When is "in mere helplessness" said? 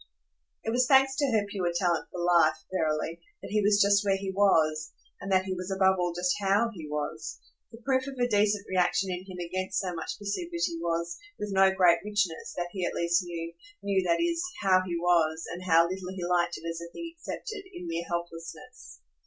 17.71-19.01